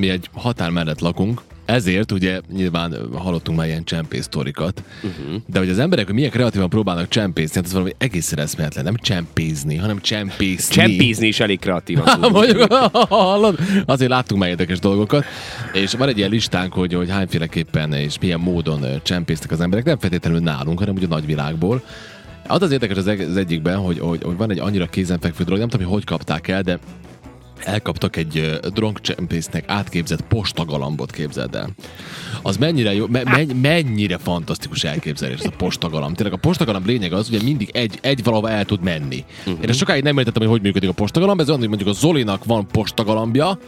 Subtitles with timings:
[0.00, 1.40] mi egy határ mellett lakunk,
[1.70, 5.42] ezért ugye nyilván hallottunk már ilyen csempész sztorikat, uh-huh.
[5.46, 8.84] de hogy az emberek hogy milyen kreatívan próbálnak csempészni, hát ez valami egészen eszméletlen.
[8.84, 10.74] Nem csempézni, hanem csempészni.
[10.74, 12.18] Csempézni is elég kreatívan.
[12.32, 12.72] Mondjuk,
[13.08, 13.58] hallod?
[13.86, 15.24] Azért láttunk már érdekes dolgokat,
[15.72, 19.84] és van egy ilyen listánk, hogy, hogy hányféleképpen és milyen módon ö, csempésztek az emberek,
[19.84, 21.82] nem feltétlenül nálunk, hanem ugye a nagyvilágból.
[22.46, 25.68] Az az érdekes az, az egyikben, hogy, hogy, hogy van egy annyira kézenfekvő dolog, nem
[25.68, 26.78] tudom, hogy hogy kapták el, de
[27.64, 31.68] elkaptak egy drogcsempésznek átképzett postagalambot, képzeld el.
[32.42, 36.16] Az mennyire jó, me, men, mennyire fantasztikus elképzelés ez a postagalamb.
[36.16, 39.24] Tényleg a postagalamb lényeg az, hogy mindig egy, egy valahova el tud menni.
[39.38, 39.62] Uh-huh.
[39.62, 41.40] Én ezt sokáig nem értettem, hogy hogy működik a postagalamb.
[41.40, 43.58] Ez olyan, hogy mondjuk a Zolinak van postagalambja,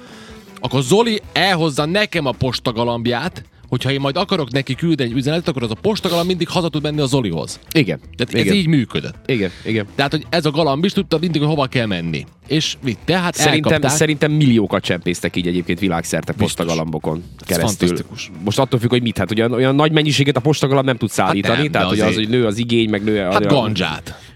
[0.60, 5.62] akkor Zoli elhozza nekem a postagalambját, hogyha én majd akarok neki küldeni egy üzenetet, akkor
[5.62, 7.60] az a postagalamb mindig haza tud menni a Zolihoz.
[7.72, 8.00] Igen.
[8.16, 8.46] Tehát igen.
[8.46, 9.14] ez így működött.
[9.26, 9.86] Igen, igen.
[9.94, 12.26] Tehát, hogy ez a galamb is tudta mindig, hogy hova kell menni.
[12.46, 13.98] És vitte, hát Szerintem, elkapták.
[13.98, 17.98] szerintem milliókat csempésztek így egyébként világszerte postagalambokon keresztül.
[18.44, 21.54] Most attól függ, hogy mit, hát olyan, olyan nagy mennyiséget a postagalamb nem tud szállítani,
[21.54, 23.32] nem, de tehát hogy az, azért- hogy nő az igény, meg nő a...
[23.32, 24.31] Hát gandzsát.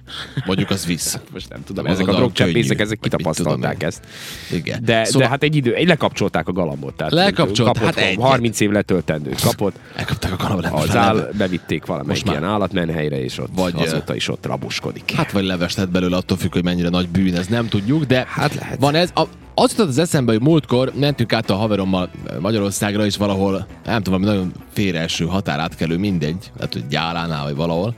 [0.46, 1.18] Mondjuk az visz.
[1.32, 4.04] Most nem tudom, ezek a drogcsempészek, ezek kitapasztalták ezt.
[4.52, 4.84] Igen.
[4.84, 6.94] De, Szóval- de hát egy idő, egy lekapcsolták a galambot.
[6.94, 8.20] Tehát Lekapcsolt, kapott, hát egyet.
[8.22, 10.82] 30 év letöltendő kapott, Elkapták a galambot.
[10.88, 15.10] az áll, bevitték valamelyik ilyen állatmenhelyre, és ott Vagy, azóta is ott raboskodik.
[15.10, 18.26] Hát vagy leves lett belőle, attól függ, hogy mennyire nagy bűn, ez nem tudjuk, de
[18.28, 18.80] Hát lehet.
[18.80, 19.10] van ez.
[19.14, 19.22] A,
[19.54, 22.10] az jutott az eszembe, hogy múltkor mentünk át a haverommal
[22.40, 27.94] Magyarországra, és valahol, nem tudom, nagyon félreeső határátkelő, mindegy, lehet, hogy gyálánál, vagy valahol.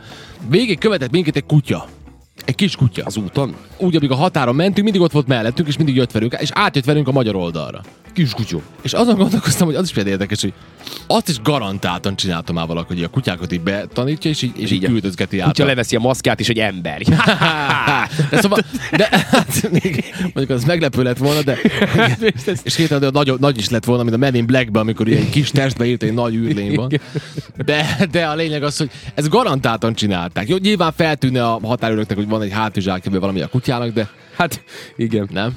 [0.48, 1.86] Végig követett minket egy kutya.
[2.48, 3.02] Egy kis kutya.
[3.04, 3.54] Az úton?
[3.76, 6.84] Úgy, amíg a határon mentünk, mindig ott volt mellettünk, és mindig jött velünk, és átjött
[6.84, 7.80] velünk a magyar oldalra.
[8.12, 8.62] Kis kutyó.
[8.82, 10.52] És azon gondolkoztam, hogy az is például érdekes, hogy
[11.06, 14.76] azt is garantáltan csinálta már valaki, hogy a kutyákat így betanítja, és így, és így
[14.76, 14.90] Igen.
[14.90, 15.46] küldözgeti át.
[15.46, 17.02] Kutya leveszi a maszkját, és egy ember.
[18.30, 18.58] De szóval,
[18.96, 21.58] de, hát, még, mondjuk az meglepő lett volna, de
[22.62, 25.30] és két de nagy, nagy is lett volna, mint a Men in Blackben, amikor ilyen
[25.30, 27.00] kis testbe írt egy nagy űrlény van.
[27.64, 30.48] De, de a lényeg az, hogy ez garantáltan csinálták.
[30.48, 34.62] Jó, nyilván feltűnne a határőröknek, hogy van egy hátizsákja, valami a kutyának, de Hát
[34.96, 35.28] igen.
[35.32, 35.56] nem.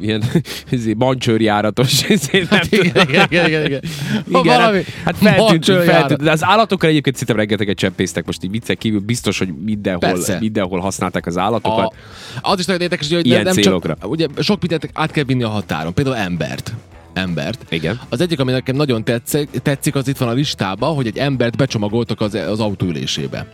[0.00, 0.22] Ilyen
[0.70, 2.02] izé, mancsőrjáratos.
[2.08, 2.84] izé, nem tudom.
[2.84, 3.64] Igen, igen, igen, igen.
[3.64, 3.80] igen.
[4.28, 8.50] Igen, valami hát, hát feltűnt, feltűnt, de az állatokkal egyébként szinte rengeteget csempésztek, most így
[8.50, 10.38] viccek kívül biztos, hogy mindenhol, Persze.
[10.40, 11.94] mindenhol használták az állatokat.
[12.40, 13.96] A, az is nagyon érdekes, hogy Ilyen nem célokra.
[14.00, 16.72] csak, ugye sok mindent át kell vinni a határon, például embert.
[17.12, 17.64] Embert.
[17.68, 18.00] Igen.
[18.08, 21.56] Az egyik, ami nekem nagyon tetszik, tetszik, az itt van a listában, hogy egy embert
[21.56, 23.46] becsomagoltak az, az autó ülésébe.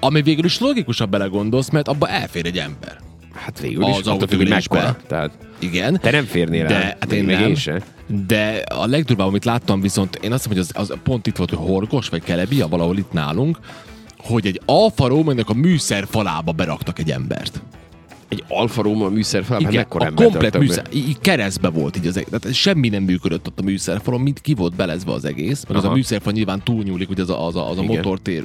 [0.00, 2.98] Ami végül is logikusabb belegondolsz, mert abba elfér egy ember.
[3.34, 4.96] Hát végül is, Az attól függ, hogy mekkora.
[5.06, 5.98] Tehát Igen.
[6.00, 6.96] te nem férnél De, el.
[7.00, 7.40] hát én nem.
[7.48, 7.82] én se.
[8.26, 11.50] De a legdurvább, amit láttam viszont, én azt mondom, hogy az, az pont itt volt,
[11.50, 13.58] hogy Horgos vagy Kelebia, valahol itt nálunk,
[14.18, 17.62] hogy egy Alfa Romeo-nak a műszer falába beraktak egy embert.
[18.30, 22.16] Egy Alfa Romeo műszerfal, hát mekkora a komplet műszer, így így keresztbe volt így az
[22.16, 22.40] egész.
[22.40, 25.62] Tehát semmi nem működött ott a műszerfalon, mint ki volt belezve az egész.
[25.62, 25.92] Mert az Aha.
[25.92, 27.96] a műszerfal nyilván túlnyúlik, ugye az a, az a, az a Igen.
[27.96, 28.44] motortér.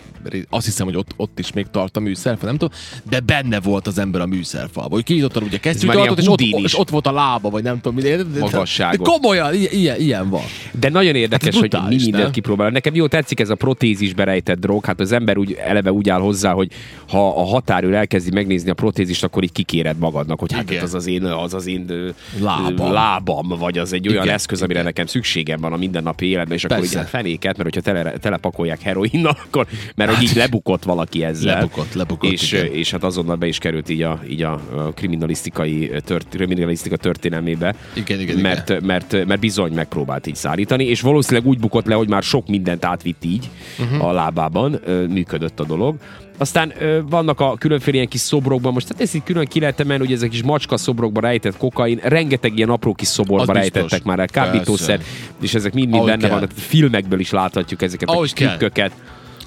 [0.50, 2.78] Azt hiszem, hogy ott, ott is még tart a műszerfal, nem tudom,
[3.10, 4.92] de benne volt az ember a műszerfalban.
[4.92, 8.40] Hogy kinyitottan ugye kesztyűtartót, és ott, és ott volt a lába, vagy nem tudom, mi.
[8.40, 8.98] Magasságot.
[8.98, 10.44] de komolyan, ilyen, ilyen, van.
[10.80, 12.70] De nagyon érdekes, Hát hogy mi mindent kipróbál.
[12.70, 14.86] Nekem jó tetszik ez a protézisbe rejtett drog.
[14.86, 16.72] Hát az ember úgy eleve úgy áll hozzá, hogy
[17.08, 20.84] ha a határőr elkezdi megnézni a protézist, akkor így kikéred magadnak, hogy hát Igen.
[20.84, 22.92] az az én, az az én Lábam.
[22.92, 24.86] lábam, vagy az egy olyan Igen, eszköz, amire igen.
[24.86, 26.92] nekem szükségem van a mindennapi életben, és akkor Persze.
[26.94, 31.56] így hát fenéket, mert hogyha tele, telepakolják heroinnal, akkor, mert hogy így lebukott valaki ezzel.
[31.56, 32.66] Lebukott, lebukott, És, igen.
[32.66, 34.62] és hát azonnal be is került így a, így a,
[34.96, 37.76] kriminalisztikai tört, kriminalisztika történelmébe.
[37.94, 42.10] Igen, igen, mert, mert, mert bizony megpróbált így szállítani, és valószínűleg úgy bukott le, hogy
[42.10, 43.50] már sok mindent átvitt így
[43.80, 44.08] uh-huh.
[44.08, 45.96] a lábában, működött a dolog.
[46.38, 49.80] Aztán ö, vannak a különféle ilyen kis szobrokban, most hát ezt így külön ki lehet
[49.80, 53.74] emelni, hogy ezek kis macska szobrokban rejtett kokain, rengeteg ilyen apró kis szoborba Az biztos.
[53.74, 55.00] rejtettek már el, kábítószer,
[55.42, 56.32] és ezek mind-mind Ahogy benne kell.
[56.36, 56.52] vannak.
[56.56, 58.58] Filmekből is láthatjuk ezeket a Ahogy kis kell.
[58.58, 58.92] trükköket.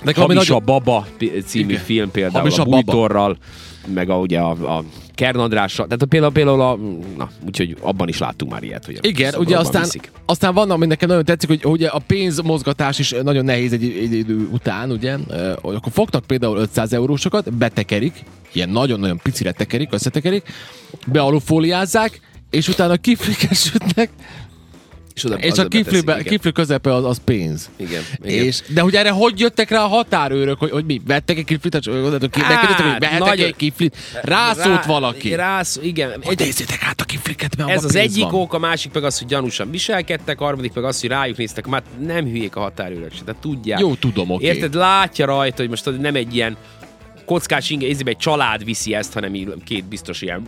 [0.04, 1.06] Nekem ami Hamis nagyon- a Baba
[1.44, 1.82] című Igen.
[1.84, 2.76] film például, Hamis a a Baba.
[2.82, 3.36] Bújtorral,
[3.94, 4.84] meg a, ugye a, a
[5.18, 6.78] Kern Andrással, tehát például, például a,
[7.16, 10.10] na, úgyhogy abban is láttunk már ilyet, hogy Igen, ugye aztán, viszik.
[10.26, 14.12] aztán van, ami nekem nagyon tetszik, hogy ugye a pénzmozgatás is nagyon nehéz egy, egy
[14.12, 15.16] idő után, ugye,
[15.60, 18.22] hogy akkor fognak például 500 eurósokat, betekerik,
[18.52, 20.42] ilyen nagyon-nagyon picire tekerik, összetekerik,
[21.06, 22.20] bealufóliázzák,
[22.50, 24.10] és utána kiflikesütnek,
[25.18, 26.22] És, oda, és a igen.
[26.22, 27.70] kifli közepe az, az pénz.
[27.76, 28.44] Igen, igen.
[28.44, 31.74] És, de hogy erre hogy jöttek rá a határőrök, hogy, hogy mi, vettek egy kiflit,
[31.74, 35.34] Hát, megkérdeztek, hogy vehetek egy kiflit, rászólt Rá- valaki.
[35.34, 36.12] Rász, igen.
[36.22, 39.28] Hogy nézzétek át a kifliket, mert Ez az egyik ok, a másik meg az, hogy
[39.28, 43.22] gyanúsan viselkedtek, a harmadik meg az, hogy rájuk néztek, már nem hülyék a határőrök se,
[43.24, 43.80] tehát tudják.
[43.80, 44.46] Jó, tudom, oké.
[44.46, 46.56] Érted, látja rajta, hogy most nem egy ilyen
[47.28, 50.42] kockás inge, egy család viszi ezt, hanem így két biztos ilyen...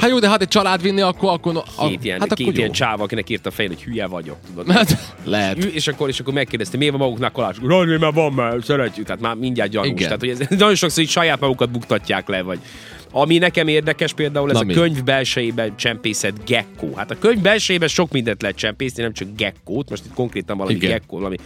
[0.00, 1.32] Hát jó, de hát egy család vinni, akkor...
[1.32, 4.06] akkor a, Két ilyen, hát két akkor ilyen csáva, akinek írt a fején, hogy hülye
[4.06, 4.36] vagyok.
[4.46, 4.72] Tudod?
[4.72, 5.64] Hát, lehet.
[5.64, 7.56] És akkor, és akkor megkérdezte, miért van maguknak kolás?
[7.62, 9.06] Rajni, mert van, mert szeretjük.
[9.06, 9.88] Tehát már mindjárt gyanús.
[9.88, 10.02] Igen.
[10.02, 12.58] Tehát, hogy ez, nagyon sokszor így saját magukat buktatják le, vagy
[13.10, 14.72] ami nekem érdekes például, ez Na a mi?
[14.72, 16.94] könyv belsejében csempészet gekkó.
[16.94, 19.90] Hát a könyv belsejében sok mindent lehet csempészni, nem csak gekkót.
[19.90, 20.90] Most itt konkrétan valami Igen.
[20.90, 21.36] gekkó, valami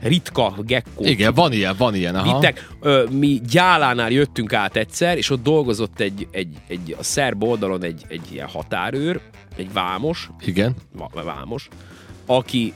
[0.00, 1.04] ritka gekkó.
[1.04, 2.14] Igen, van ilyen, van ilyen.
[2.14, 2.34] Aha.
[2.38, 7.42] Vittek, ö, mi Gyálánál jöttünk át egyszer, és ott dolgozott egy, egy, egy a szerb
[7.42, 9.20] oldalon egy, egy ilyen határőr,
[9.56, 10.74] egy vámos, Igen.
[11.24, 11.68] vámos,
[12.26, 12.72] aki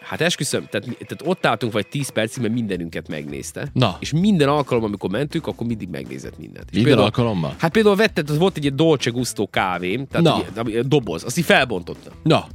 [0.00, 3.68] Hát esküszöm, tehát, tehát ott álltunk vagy 10 percig, mert mindenünket megnézte.
[3.72, 3.96] Na.
[4.00, 6.64] És minden alkalom, amikor mentünk, akkor mindig megnézett mindent.
[6.70, 7.54] És Minden például- alkalommal?
[7.58, 10.62] Hát például vetted, az volt egy ilyen Dolce Gusto kávém, tehát Na.
[10.64, 12.10] egy, egy doboz, azt így felbontotta.
[12.22, 12.46] Na,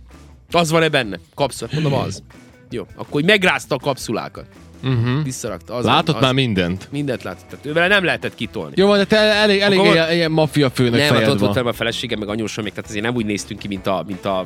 [0.51, 1.19] Az van-e benne?
[1.36, 1.71] Kapszula.
[1.74, 2.24] Mondom, az.
[2.69, 4.45] Jó, akkor megrázta a kapszulákat.
[4.83, 5.24] Uh-huh.
[5.24, 5.74] Visszarakta.
[5.74, 6.88] Az látott az, már mindent.
[6.92, 7.45] Mindent látott.
[7.50, 8.74] Tehát ővele nem lehetett kitolni.
[8.75, 11.74] Jó, de te elég, elég Akkor- ilyen, ilyen maffia főnök nem, hát ott volt a
[11.74, 14.44] feleségem, meg anyósom még, tehát azért nem úgy néztünk ki, mint a, mint a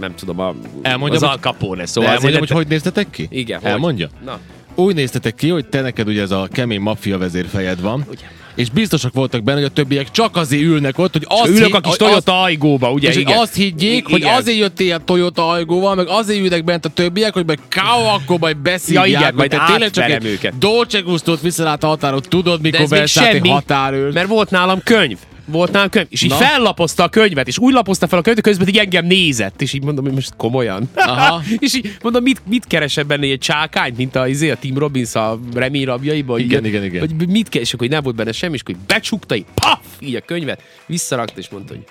[0.00, 1.86] nem tudom, a, Elmondjam, az hogy- Al Capone.
[1.86, 3.26] Szóval elmondjam, hogy hogy néztetek ki?
[3.30, 3.70] Igen, hogy?
[3.70, 4.08] Elmondja?
[4.24, 4.38] Na,
[4.74, 8.22] Úgy néztetek ki, hogy te neked ugye ez a kemény maffia vezérfejed van, Ugye.
[8.54, 11.80] és biztosak voltak benne, hogy a többiek csak azért ülnek ott, hogy azt, ülök a
[11.80, 13.08] kis Toyota ajgóba, ugye?
[13.08, 13.38] és igen.
[13.38, 14.34] azt higgyék, I- hogy igen.
[14.34, 18.38] azért jöttél a Toyota ajgóval, meg azért ülnek bent a többiek, hogy meg káó, akkor
[18.38, 20.58] majd beszívják, Ja, igen, majd te tényleg csak egy őket.
[20.58, 24.14] Dolce Gustót viszel át a határon, tudod, mikor semmi, határőrt.
[24.14, 25.18] mert volt nálam könyv.
[25.46, 26.36] Volt nálam könyv, és így Na.
[26.36, 29.82] fellapozta a könyvet, és úgy lapozta fel a könyvet, közben így engem nézett, és így
[29.84, 30.90] mondom, hogy most komolyan.
[30.94, 31.42] Aha.
[31.58, 35.14] és így mondom, mit, mit keresett benne egy csákány, mint a, izé, a Tim Robbins
[35.14, 36.38] a remény rabjaiban?
[36.38, 37.00] Igen, igen, igen.
[37.00, 40.14] Hogy mit keres, így nem volt benne semmi, és akkor így becsukta, így paf, így
[40.14, 41.84] a könyvet, visszarakta, és mondta, hogy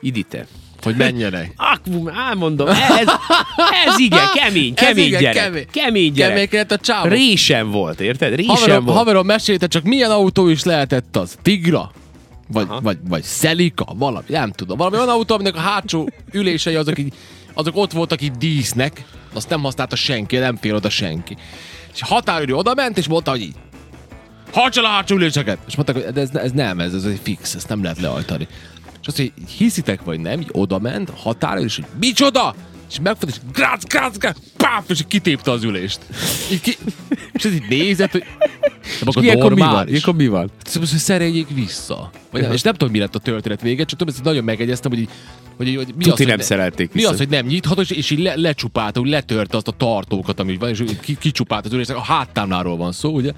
[0.00, 0.46] idite.
[0.82, 1.52] Hogy menjenek.
[1.74, 3.08] Akvum, elmondom, ez,
[3.86, 5.42] ez igen, kemény, Ez kemény igen, gyerek.
[5.42, 5.66] kemény.
[5.72, 6.32] Kemény gyerek.
[6.32, 7.12] Keménykedett a csávok.
[7.12, 8.34] Résem volt, érted?
[8.34, 8.96] Résem Haverom, volt.
[8.96, 11.38] haverom mesélte, csak milyen autó is lehetett az?
[11.42, 11.90] Tigra?
[12.52, 12.80] Vagy, Aha.
[12.80, 13.84] vagy, vagy Szelika?
[13.96, 14.76] Valami, nem tudom.
[14.76, 17.14] Valami olyan autó, aminek a hátsó ülései azok, így,
[17.52, 21.36] azok ott voltak így dísznek, azt nem használta senki, nem fér oda senki.
[21.94, 23.54] És a határőri oda ment, és mondta, hogy így,
[24.52, 25.58] hajtsa le a hátsó üléseket!
[25.66, 28.46] És mondták, hogy ez, ez nem, ez, ez egy fix, ezt nem lehet leajtani.
[29.00, 32.54] És azt, hogy hiszitek vagy nem, így oda ment, határőr, és hogy micsoda?
[32.90, 35.98] És megfogta, és grác, grác, grác, páf, és kitépte az ülést.
[36.52, 36.76] Így ki,
[37.32, 38.24] és ez így nézett, hogy
[39.00, 39.88] nem akkor Ilyenkor mi van?
[39.88, 40.50] Ilyenkor mi van?
[40.64, 42.10] Szóval, hogy szereljék vissza.
[42.30, 45.00] Vagy és nem tudom, mi lett a történet vége, csak tudom, ezt nagyon megegyeztem, hogy,
[45.00, 45.08] így,
[45.56, 47.90] hogy, hogy mi Tuti az, hogy nem ne- szerelték Mi az, hogy nem nyitható, és,
[47.90, 51.64] és így le, lecsupálta, úgy letörte azt a tartókat, ami van, és úgy ki, kicsupált
[51.64, 51.96] az ülésnek.
[51.96, 53.32] A háttámláról van szó, ugye?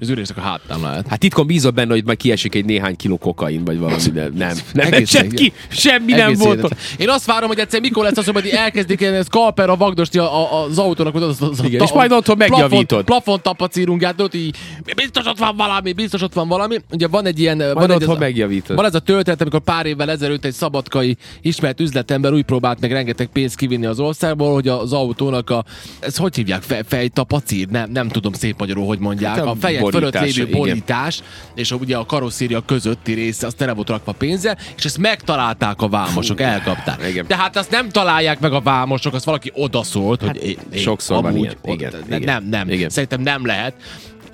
[0.00, 1.06] Az ülésnek a háttámláját.
[1.08, 4.56] Hát titkon bízott benne, hogy majd kiesik egy néhány kiló kokain, vagy valami, de nem.
[4.72, 6.76] Nem esett ki, semmi nem volt.
[6.98, 10.52] Én azt várom, hogy egyszer mikor lesz az, hogy elkezdik ilyen skalper a vagdosti a,
[10.52, 12.86] a, az autónak, hogy az, az, az Igen, és majd otthon megjavítod.
[12.86, 14.56] Plafon, plafon tapacírungát, tudod, így,
[14.96, 16.76] biztos ott van valami, biztos ott van valami.
[16.90, 17.58] Ugye van egy ilyen...
[17.58, 18.76] van Majd egy, otthon megjavítod.
[18.76, 22.92] Van ez a történet, amikor pár évvel ezelőtt egy szabadkai ismert üzletember úgy próbált meg
[22.92, 25.64] rengeteg pénzt kivinni az országból, hogy az autónak a,
[26.00, 29.60] ez hogy hívják, Fe, fejtapacír, nem, nem tudom szép magyarul, hogy mondják, Hát a a
[29.60, 31.22] fejek fölött lévő borítás,
[31.54, 35.88] és ugye a karosszéria közötti része, az tele volt rakva pénzzel, és ezt megtalálták a
[35.88, 37.08] vámosok, elkapták.
[37.08, 37.24] igen.
[37.28, 41.24] De hát azt nem találják meg a vámosok, azt valaki odaszólt, hogy én, sokszor van
[41.32, 41.54] amúgy ilyen.
[41.62, 42.34] ott- Igen, ne- igen.
[42.42, 42.88] Nem, nem, Igen.
[42.88, 43.74] szerintem nem lehet.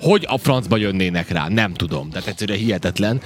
[0.01, 2.09] Hogy a francba jönnének rá, nem tudom.
[2.09, 3.21] Tehát egyszerűen hihetetlen.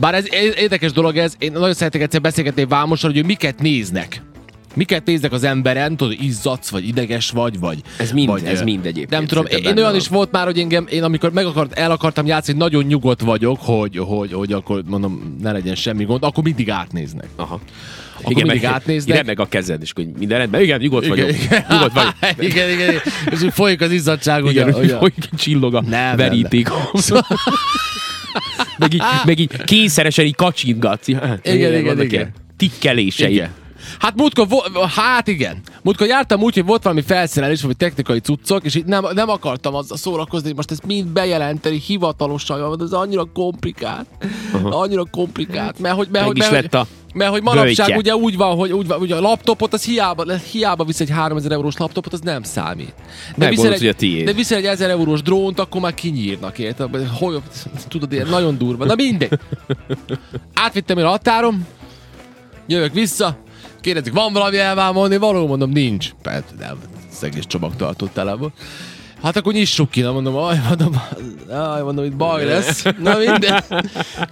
[0.00, 0.24] Bár ez
[0.56, 4.22] érdekes dolog ez, én nagyon szeretek egyszer beszélgetni egy vámossal, hogy ő miket néznek.
[4.74, 7.78] Miket néznek az emberen, tudod, izzadsz, vagy ideges vagy, vagy...
[7.96, 10.86] Ez mind- vagy, ez mind egyébként Nem tudom, én olyan is volt már, hogy engem,
[10.90, 15.36] én amikor meg akart, el akartam játszani, nagyon nyugodt vagyok, hogy, hogy, hogy akkor mondom,
[15.42, 17.28] ne legyen semmi gond, akkor mindig átnéznek.
[17.36, 17.60] Aha.
[18.22, 19.14] Akkor mindig átnéznek.
[19.14, 20.60] Igen, meg a kezed, és hogy minden rendben.
[20.60, 21.28] Igen, nyugodt vagyok.
[21.28, 22.14] Igen, Nyugodt vagyok.
[22.50, 23.00] igen, igen, igen.
[23.30, 24.96] És úgy folyik az izzadság, ugye, Igen, ugye.
[24.96, 26.68] hogy csillog a Nem, veríték.
[28.78, 31.08] meg, így, meg így kényszeresen így kacsingatsz.
[31.08, 32.10] Igen, igen, igen.
[32.10, 33.32] ilyen Tikkelései.
[33.32, 33.50] Igen.
[33.98, 35.60] Hát múltkor, vo- hát igen.
[35.82, 39.74] Múltkor jártam úgy, hogy volt valami felszerelés, vagy technikai cuccok, és így nem, nem akartam
[39.74, 44.06] azzal szórakozni, hogy most ezt mind bejelenteni hivatalosan, mert ez annyira komplikált.
[44.52, 44.80] Uh-huh.
[44.80, 45.78] Annyira komplikált.
[45.78, 47.96] Mert hogy, mert, Meg hogy, is mert, lett a mert hogy manapság böjtje.
[47.96, 51.52] ugye úgy van, hogy úgy van, ugye a laptopot, az hiába, hiába visz egy 3000
[51.52, 52.94] eurós laptopot, az nem számít.
[53.36, 54.24] Megmondod, egy, hogy a tiéd.
[54.24, 57.06] de viszel egy 1000 eurós drónt, akkor már kinyírnak, érted?
[57.18, 57.40] Hogy,
[57.88, 58.84] tudod, ilyen nagyon durva.
[58.84, 59.38] Na mindegy.
[60.54, 61.66] Átvittem én a határom,
[62.66, 63.38] jövök vissza,
[63.80, 66.10] kérdezik, van valami elvámolni, való, mondom, nincs.
[66.22, 66.78] Persze, nem,
[67.10, 68.52] az egész csomagtartó tele volt.
[69.22, 71.02] Hát akkor nyissuk ki, na mondom, aj, mondom,
[71.50, 72.82] aj, mondom, itt baj lesz.
[72.98, 73.62] Na minden.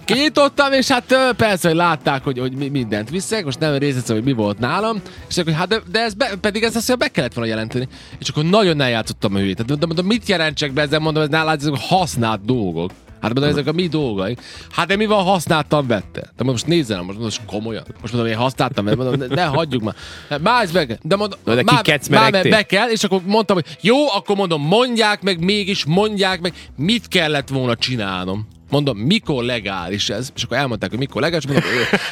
[0.05, 4.25] Kinyitottam, és hát persze, hogy látták, hogy, hogy mi- mindent viszek, most nem részletesen, hogy
[4.25, 7.33] mi volt nálam, és akkor, hát de, de ez be, pedig ez azt be kellett
[7.33, 7.87] volna jelenteni.
[8.19, 9.55] És akkor nagyon eljátszottam a hülyét.
[9.55, 12.91] Tehát mondom, mondom, mit jelentsek be ezzel, mondom, ez nálad ezek használt dolgok.
[13.21, 14.37] Hát mondom, ezek a mi dolgai.
[14.69, 16.31] Hát de mi van, használtam, vette.
[16.37, 17.83] De most nézzel, most, most komolyan.
[18.01, 18.97] Most mondom, én használtam, vette.
[18.97, 19.95] Mondom, ne, ne hagyjuk már.
[20.41, 20.99] Mász meg.
[21.01, 25.21] De mondom, de már, már be kell, és akkor mondtam, hogy jó, akkor mondom, mondják
[25.21, 28.47] meg, mégis mondják meg, mit kellett volna csinálnom.
[28.69, 30.29] Mondom, mikor legális ez?
[30.35, 31.45] És akkor elmondták, hogy mikor legális.
[31.47, 31.63] Mondom,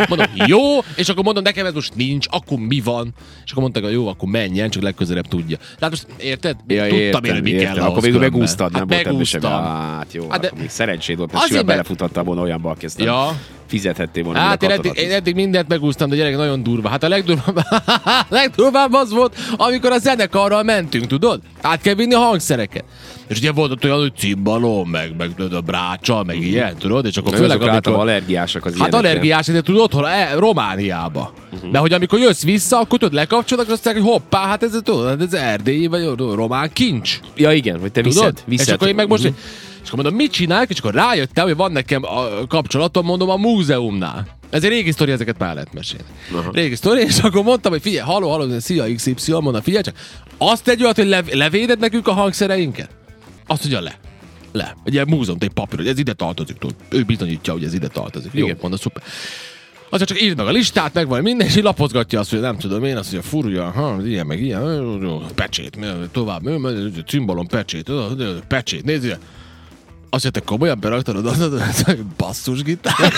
[0.10, 0.60] mondom jó,
[0.96, 3.14] és akkor mondom, nekem ez most nincs, akkor mi van?
[3.46, 5.58] És akkor mondták, hogy jó, akkor menjen, csak legközelebb tudja.
[5.58, 6.56] Tehát most érted?
[6.68, 7.74] Ja, Tudtam értem, én, hogy mi értem.
[7.74, 9.44] kell Akkor végül megúsztad, nem hát volt ebben semmi.
[9.44, 9.76] megúsztam.
[9.76, 13.06] Hát jó, Hát de- még szerencséd volt, mert Azért, mert- belefuthattál volna olyanba, kezdtem.
[13.06, 13.40] Ja.
[13.67, 14.39] Fizethettél volna.
[14.39, 16.89] Hát én eddig, én eddig mindent megúsztam, de gyerek nagyon durva.
[16.89, 17.65] Hát a legdurvább,
[18.29, 21.39] legdurvább az volt, amikor a zenekarral mentünk, tudod?
[21.62, 22.83] Át kell vinni a hangszereket.
[23.27, 27.05] És ugye volt ott olyan, hogy cimbalom, meg, meg a brácsa, meg ilyen, tudod?
[27.05, 27.93] És akkor Főleg amikor...
[27.93, 29.09] allergiásak az Hát ilyenekre.
[29.09, 31.33] allergiás, de tudod, otthon, e, Romániába.
[31.53, 31.71] Uh-huh.
[31.71, 34.79] De hogy amikor jössz vissza, akkor tudod, lekapcsolod, akkor azt mondják, hogy hoppá, hát ez,
[34.83, 37.19] tudod, ez erdélyi, vagy román kincs.
[37.36, 38.13] Ja igen, hogy te Tudod?
[38.17, 38.43] viszed.
[38.45, 38.67] viszed.
[38.67, 39.33] És akkor én meg most, Mhm.
[39.88, 43.36] És akkor mondom, mit csinálják, és akkor rájöttem, hogy van nekem a kapcsolatom, mondom, a
[43.36, 44.27] múzeumnál.
[44.50, 46.06] Ez egy régi sztori, ezeket már lehet mesélni.
[46.32, 46.51] Aha.
[46.53, 49.96] Régi sztori, és akkor mondtam, hogy figyelj, haló, haló, szia XY, mondom, figyelj csak,
[50.38, 52.89] azt tegy olyat, hogy lev- levéded nekünk a hangszereinket?
[53.46, 54.00] Azt mondja, le.
[54.51, 54.75] Le.
[54.86, 56.75] Ugye múzeum, egy papír, hogy ez ide tartozik, tudod.
[56.89, 58.32] Ő bizonyítja, hogy ez ide tartozik.
[58.34, 58.58] Jó, Igen.
[58.62, 59.03] mondom, szuper.
[59.89, 62.58] Azért csak írd meg a listát, meg van minden, és így lapozgatja azt, hogy nem
[62.58, 65.00] tudom én, azt mondja, furja, ha, ilyen, meg ilyen,
[65.36, 65.77] pecsét,
[66.12, 66.41] tovább,
[67.08, 67.91] cimbalom, pecsét,
[68.48, 69.20] pecsét, ide.
[70.10, 73.14] Azt te komolyan beraktad oda, oda, oda, basszusgitár.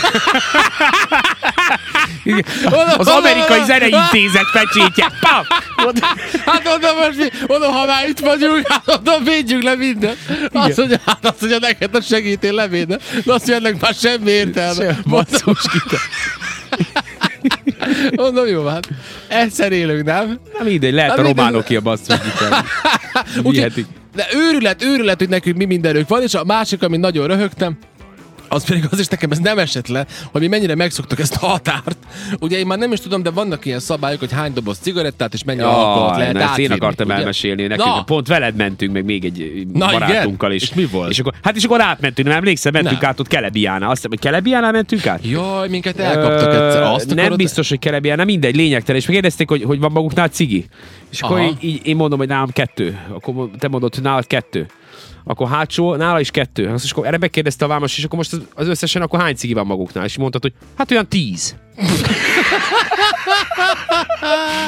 [2.97, 5.11] Az amerikai zeneintézet pecsétje.
[5.21, 5.43] Pam!
[6.45, 10.17] Hát mondom, most mi, mondom, ha már itt vagyunk, hát mondom, védjük le mindent.
[10.51, 12.95] Azt mondja, hát azt mondja, neked a segítél levédne.
[12.95, 14.99] De azt mondja, ennek már semmi értelme.
[15.03, 15.55] Mondom,
[18.15, 18.87] mondom, jó, hát
[19.27, 20.39] egyszer élünk, nem?
[20.57, 22.65] Na mindegy, lehet a románok ki a basszus gitár.
[23.43, 23.85] Úgyhogy.
[24.19, 27.77] De őrület, őrület, hogy nekünk mi mindenük van, és a másik, ami nagyon röhögtem,
[28.49, 31.45] az pedig az is nekem ez nem esett le, hogy mi mennyire megszoktuk ezt a
[31.45, 31.97] határt.
[32.39, 35.43] Ugye én már nem is tudom, de vannak ilyen szabályok, hogy hány doboz cigarettát és
[35.43, 37.15] mennyi alkoholt lehet na, ezt én átvinni, akartam ugye?
[37.15, 37.87] elmesélni nekünk.
[37.87, 38.03] Na.
[38.03, 40.63] Pont veled mentünk, meg még egy Na, barátunkkal igen?
[40.63, 40.69] is.
[40.69, 41.09] És mi volt?
[41.09, 43.09] És akkor, hát és akkor átmentünk, nem emlékszem, mentünk Nem.
[43.09, 43.89] át ott Kelebiánál.
[43.89, 45.19] Azt hiszem, hogy Kelebiánál mentünk át?
[45.25, 46.81] Jaj, minket elkaptak egyszer.
[46.81, 47.37] Azt nem akarod?
[47.37, 49.01] biztos, hogy Kelebiánál, mindegy, lényegtelen.
[49.01, 50.65] És megkérdezték, hogy, hogy van maguknál cigi.
[51.11, 51.47] És akkor Aha.
[51.47, 52.99] így, így, én mondom, hogy nálam kettő.
[53.09, 54.67] Akkor te mondod, hogy nálad kettő.
[55.23, 56.67] Akkor hátsó, nála is kettő.
[56.67, 59.35] Azt és akkor erre megkérdezte a vámos, és akkor most az, az összesen akkor hány
[59.35, 60.05] cigi van maguknál?
[60.05, 61.55] És mondtad, hogy hát olyan tíz.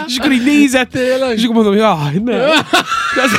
[0.08, 0.96] és akkor így nézett,
[1.36, 2.38] és akkor mondom, hogy jaj, ne.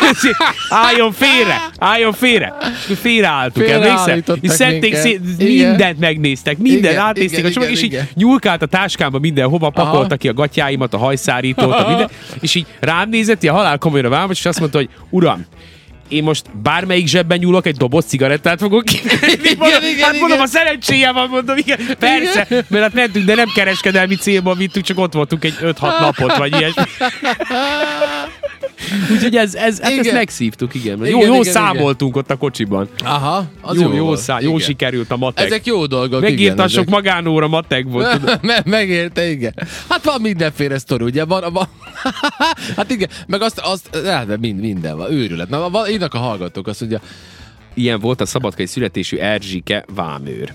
[0.00, 0.36] Mondja,
[0.68, 2.54] álljon félre, álljon félre.
[2.60, 3.96] És akkor félreálltuk, emlékszel?
[3.96, 8.66] Félreállítottak És szedték szét, mindent megnéztek, minden, Igen, átnézték a csomag, és így nyúlkált a
[8.66, 12.08] táskámba mindenhova, pakolta ki a gatyáimat, a hajszárítót, a minden,
[12.40, 15.46] és így rám nézett, ilyen halál komolyra vámos, és azt mondta, hogy uram,
[16.12, 19.54] én most bármelyik zsebben nyúlok, egy doboz cigarettát fogok kivenni.
[19.58, 20.40] Mondom, igen, hát mondom, igen.
[20.40, 24.98] a szerencséje van, mondom, igen, persze, mert hát mentünk, de nem kereskedelmi célból vittük, csak
[24.98, 26.82] ott voltunk egy 5-6 napot, vagy ilyesmi.
[29.12, 30.14] Úgyhogy ez, ez, hát ezt Igen.
[30.14, 31.06] megszívtuk, igen.
[31.06, 32.88] Igen, jó, jó igen, számoltunk ott a kocsiban.
[33.04, 34.20] Aha, az jó, jó, volt.
[34.20, 34.60] szá, jó Igen.
[34.60, 35.46] sikerült a matek.
[35.46, 38.20] Ezek jó dolgok, Megírtam igen, sok magánóra matek volt.
[38.42, 39.54] Me- megérte, igen.
[39.88, 41.24] Hát van mindenféle sztori, ugye?
[41.24, 41.68] Van, van.
[42.76, 45.48] hát igen, meg azt, azt hát, mind, minden van, őrület.
[45.48, 46.98] Na, van, írnak a hallgatók azt, hogy
[47.74, 50.54] Ilyen volt a szabadkai születésű Erzsike Vámőr.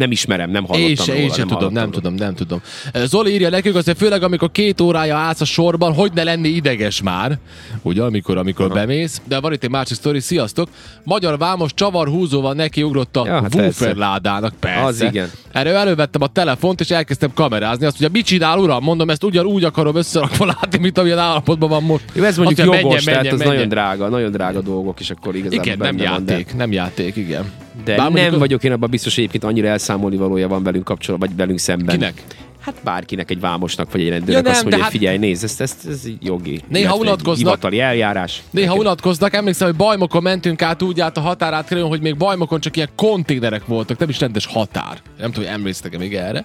[0.00, 1.94] Nem ismerem, nem hallottam én se, róla, én se tudom, hallottam nem róla.
[1.94, 2.60] tudom, nem tudom.
[3.06, 7.02] Zoli írja nekünk hogy főleg amikor két órája állsz a sorban, hogy ne lenni ideges
[7.02, 7.38] már,
[7.82, 9.20] ugye, amikor, amikor bemész.
[9.28, 10.68] De van itt egy másik sztori, sziasztok.
[11.04, 14.82] Magyar vámos csavar húzóval nekiugrott a Ja, hát woofer ládának, persze.
[14.84, 15.30] Az igen.
[15.52, 17.84] Erre elővettem a telefont, és elkezdtem kamerázni.
[17.86, 18.82] Azt mondja, mit csinál, uram?
[18.82, 22.04] Mondom, ezt ugyanúgy akarom összerakva látni, mint amilyen állapotban van most.
[22.12, 23.68] Jó, ez mondjuk Azt jogos, menjen, tehát menjen, nagyon menjen.
[23.68, 27.16] drága, nagyon drága dolgok, és akkor igazából Igen, nem benne van, de- játék, nem játék,
[27.16, 27.44] igen.
[27.84, 31.28] De Bár nem vagyok én abban biztos, hogy egyébként annyira elszámolni valója van velünk kapcsolatban,
[31.28, 31.98] vagy velünk szemben.
[31.98, 32.22] Kinek?
[32.60, 35.54] Hát bárkinek, egy vámosnak, vagy egy rendőrnek Ja, nem, azt mondja, hát- figyelj, nézd, ez,
[35.58, 36.60] ez, ez jogi.
[36.68, 37.36] Néha unatkoznak.
[37.36, 38.42] Hivatali eljárás.
[38.50, 42.76] Néha unatkoznak, emlékszem, hogy Bajmokon mentünk át úgy át a határátkelőn, hogy még Bajmokon csak
[42.76, 44.98] ilyen konténerek voltak, nem is rendes határ.
[45.18, 46.44] Nem tudom, hogy emlékeztek-e még erre.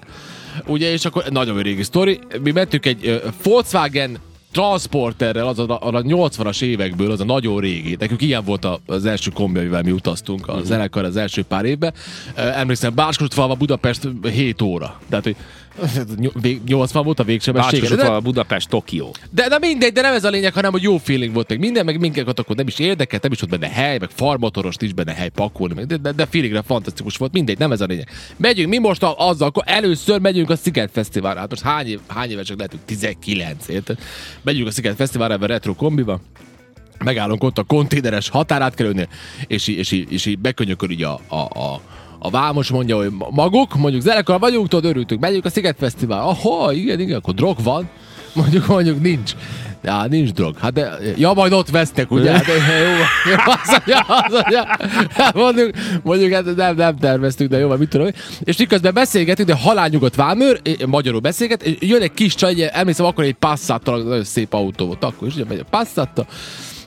[0.66, 2.20] Ugye, és akkor nagyon régi sztori.
[2.44, 4.18] Mi mentünk egy uh, Volkswagen
[4.56, 7.96] transporterrel, az a, a 80-as évekből, az a nagyon régi.
[8.00, 11.94] Nekünk ilyen volt az első kombi, amivel mi utaztunk a zenekar az első pár évben.
[12.36, 15.00] Emlékszem, Báskosutfalva Budapest 7 óra.
[15.10, 15.36] Tehát, hogy
[16.42, 17.82] vég- 80 volt a végsebesség.
[17.82, 19.16] Bácsosott a Budapest, Tokió.
[19.32, 21.86] De, de mindegy, de nem ez a lényeg, hanem hogy jó feeling volt meg minden,
[21.86, 25.14] meg minket akkor nem is érdekelt, nem is volt benne hely, meg farmotorost is benne
[25.14, 28.10] hely pakolni, meg, de, de, de feelingre fantasztikus volt, mindegy, nem ez a lényeg.
[28.38, 31.40] Megyünk, mi most a, azzal, akkor először megyünk a Sziget Fesztiválra.
[31.40, 32.82] Hát most hány, év, hány évesek lehetünk?
[32.86, 33.98] 19, érted?
[34.46, 36.20] Megyünk a Sziget Fesztiválra ebben retro kombiba,
[37.04, 39.08] megállunk ott a konténeres határátkelőnél,
[39.48, 41.82] és, és, így- és így bekönyökör így a, a, a,
[42.20, 46.20] a Vámos mondja, hogy maguk, mondjuk zenekar vagyunk, tudod, örültünk, megyünk a Sziget Fesztivál.
[46.28, 47.90] Aha, igen, igen, akkor drog van.
[48.34, 49.32] Mondjuk, mondjuk nincs.
[49.86, 50.58] Ja, nincs drog.
[50.58, 52.32] Hát de, ja, majd ott vesztek, ugye?
[52.32, 52.54] Hát, jó,
[53.32, 54.78] jó, azt mondja, azt mondja.
[55.10, 55.72] Hát mondjuk,
[56.04, 58.08] mondjuk hát nem, nem terveztük, de jó, vagy mit tudom.
[58.44, 63.24] És miközben beszélgetünk, de halálnyugodt vámőr, magyarul beszélget, és jön egy kis csaj, emlékszem, akkor
[63.24, 66.28] egy Passattal, nagyon szép autó volt akkor, és ugye megy a Passattal,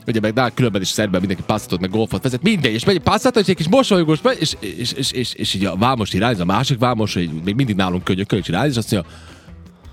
[0.07, 3.01] ugye meg nál különben is szerben mindenki passzatot, meg golfot vezet, mindegy, és megy egy
[3.01, 6.39] passzatot, és egy kis mosolygós, megy, és, és, és, és, és, így a vámos irányz,
[6.39, 9.11] a másik vámos, még mindig nálunk könyök, könyök irányz, és azt mondja,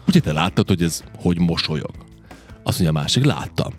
[0.06, 2.05] ugye te láttad, hogy ez hogy mosolyog?
[2.66, 3.72] Azt mondja a másik, láttam.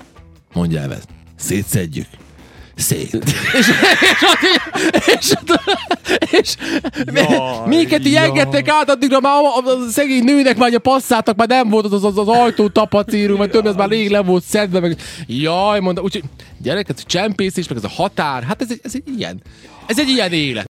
[0.53, 0.97] Mondja el,
[1.35, 2.07] szétszedjük.
[2.75, 3.13] Szét.
[3.57, 3.67] és,
[5.05, 5.33] és,
[6.29, 6.55] és, és,
[7.13, 11.35] Jaj, minket így engedtek át, addigra már a, a, a szegény nőnek már a passzáltak,
[11.35, 14.43] már nem volt az az, az, ajtó tapacírunk, mert több, ez már rég le volt
[14.43, 16.23] szedve, meg jaj, mondta, úgyhogy
[16.57, 19.41] gyerekek, csempészés, meg ez a határ, hát ez egy, ez egy ilyen,
[19.85, 20.65] ez egy ilyen élet.